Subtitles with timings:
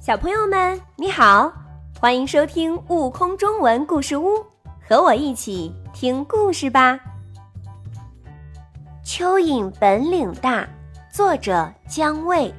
[0.00, 1.52] 小朋友们，你好，
[2.00, 4.28] 欢迎收听《悟空中文故事屋》，
[4.80, 6.98] 和我一起听故事吧。
[9.04, 10.66] 蚯蚓本领大，
[11.12, 12.50] 作者姜卫。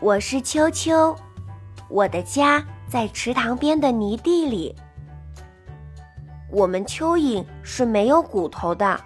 [0.00, 1.12] 我是秋秋，
[1.88, 4.72] 我的家在池塘边的泥地里。
[6.52, 9.00] 我们蚯蚓是没有骨头的，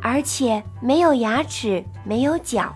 [0.00, 2.72] 而且没有牙齿，没有脚，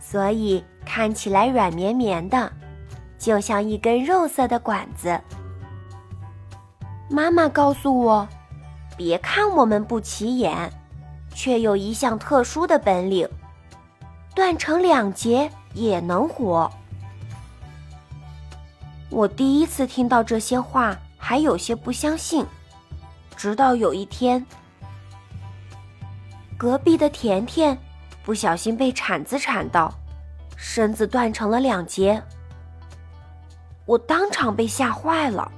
[0.00, 0.64] 所以。
[0.86, 2.50] 看起来软绵绵的，
[3.18, 5.20] 就像一根肉色的管子。
[7.10, 8.26] 妈妈告诉我，
[8.96, 10.72] 别看我们不起眼，
[11.34, 13.28] 却有一项特殊的本领，
[14.34, 16.70] 断成两截也能活。
[19.10, 22.46] 我第一次听到这些话，还有些不相信。
[23.36, 24.44] 直到有一天，
[26.56, 27.76] 隔壁的甜甜
[28.24, 29.92] 不小心被铲子铲到。
[30.56, 32.20] 身子断成了两截，
[33.84, 35.50] 我当场被吓坏了。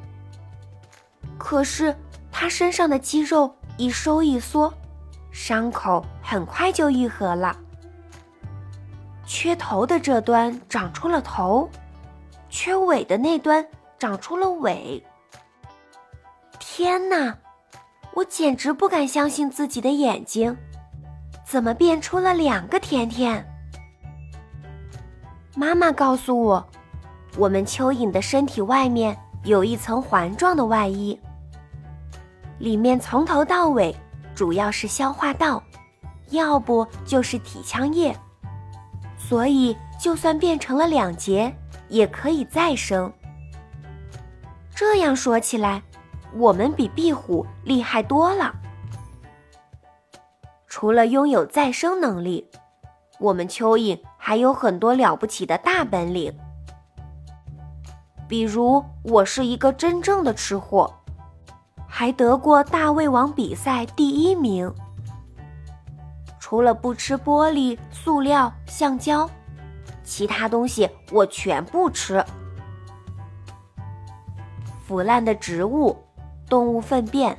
[1.39, 1.97] 可是
[2.31, 4.73] 他身上的肌肉一收一缩，
[5.31, 7.57] 伤口很快就愈合了。
[9.25, 11.71] 缺头的这端长出了头，
[12.51, 13.65] 缺尾的那端
[13.99, 15.03] 长出了尾。
[16.59, 17.37] 天哪！
[18.15, 20.57] 我简直不敢相信自己的眼睛，
[21.45, 23.47] 怎么变出了两个甜甜？
[25.59, 26.65] 妈妈告诉我，
[27.37, 31.19] 我们蚯蚓的身体外面有一层环状的外衣，
[32.61, 33.93] 里面从头到尾
[34.37, 35.61] 主要是消化道，
[36.31, 38.17] 要不就是体腔液，
[39.17, 41.53] 所以就算变成了两节，
[41.89, 43.13] 也可以再生。
[44.73, 45.83] 这样说起来，
[46.37, 48.55] 我们比壁虎厉害多了。
[50.69, 52.49] 除了拥有再生能力，
[53.19, 53.99] 我们蚯蚓。
[54.21, 56.37] 还有很多了不起的大本领，
[58.29, 60.93] 比如我是一个真正的吃货，
[61.87, 64.71] 还得过大胃王比赛第一名。
[66.39, 69.29] 除了不吃玻璃、塑料、橡胶，
[70.03, 72.23] 其他东西我全不吃。
[74.87, 75.97] 腐烂的植物、
[76.49, 77.37] 动物粪便、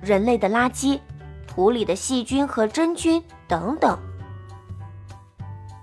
[0.00, 1.00] 人类的垃圾、
[1.46, 3.98] 土里的细菌和真菌等等。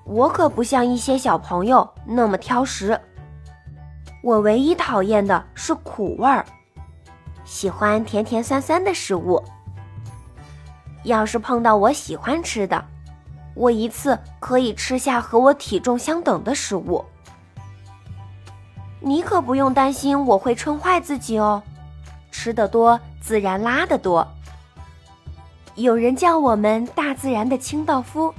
[0.09, 2.97] 我可不像一些小朋友那么挑食，
[4.23, 6.45] 我唯一讨厌的是苦味儿，
[7.43, 9.43] 喜欢甜甜酸酸的食物。
[11.03, 12.85] 要是碰到我喜欢吃的，
[13.53, 17.03] 我一次可以吃下和我体重相等的食物。
[19.01, 21.61] 你可不用担心我会撑坏自己哦，
[22.31, 24.25] 吃的多自然拉得多。
[25.75, 28.33] 有人叫我们大自然的清道夫。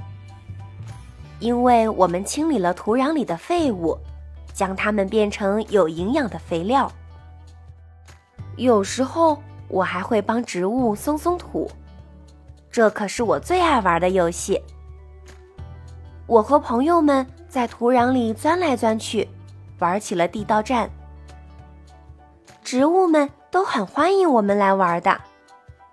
[1.39, 3.97] 因为我们清理了土壤里的废物，
[4.53, 6.91] 将它们变成有营养的肥料。
[8.57, 11.71] 有时候我还会帮植物松松土，
[12.69, 14.61] 这可是我最爱玩的游戏。
[16.27, 19.27] 我和朋友们在土壤里钻来钻去，
[19.79, 20.89] 玩起了地道战。
[22.61, 25.19] 植物们都很欢迎我们来玩的，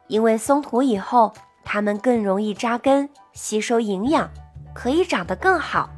[0.09, 1.33] 因为松土以后，
[1.65, 4.29] 它们更容易扎根，吸收营养。
[4.77, 5.89] 可以长得更好。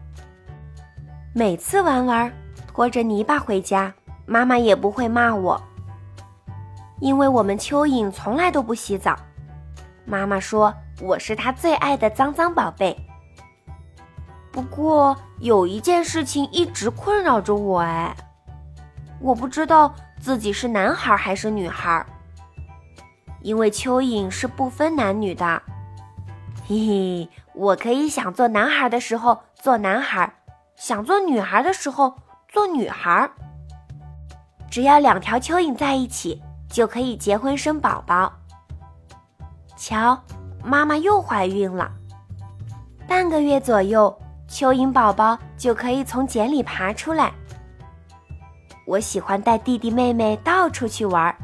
[1.35, 2.33] 每次玩玩，
[2.69, 3.93] 拖着泥巴回家，
[4.25, 5.61] 妈妈也不会骂我，
[7.01, 9.19] 因为我们蚯蚓从来都不洗澡。
[10.05, 12.97] 妈妈说我是她最爱的脏脏宝贝。
[14.53, 18.17] 不过有一件事情一直困扰着我，哎，
[19.21, 22.07] 我不知道自己是男孩还是女孩，
[23.43, 25.63] 因为蚯蚓是不分男女的。
[26.69, 30.33] 嘿嘿，我可以想做男孩的时候做男孩，
[30.77, 32.15] 想做女孩的时候
[32.47, 33.29] 做女孩。
[34.71, 38.33] 只要两条蚯蚓在一起，就可以结婚生宝宝。
[39.77, 40.17] 瞧，
[40.63, 41.91] 妈妈又怀孕了，
[43.09, 44.17] 半个月左右，
[44.49, 47.33] 蚯蚓宝宝就可以从茧里爬出来。
[48.87, 51.35] 我喜欢带弟弟妹妹到处去玩，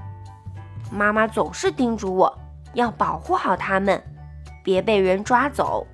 [0.93, 2.39] 妈妈总是叮嘱我
[2.75, 4.00] 要保护好他们。
[4.62, 5.85] 别被人抓走。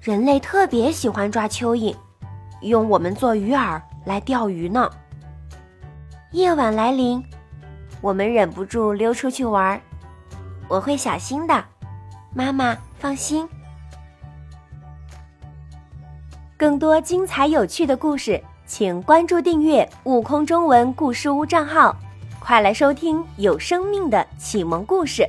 [0.00, 1.94] 人类特别喜欢抓蚯蚓，
[2.62, 4.90] 用我们做鱼饵来钓鱼呢。
[6.30, 7.22] 夜晚来临，
[8.00, 9.80] 我们忍不住溜出去玩儿。
[10.68, 11.62] 我会小心的，
[12.32, 13.46] 妈妈放心。
[16.56, 21.94] 更多精彩有趣的故事，请关注订阅“悟空中文故事屋”账号，
[22.38, 25.28] 快来收听有生命的启蒙故事。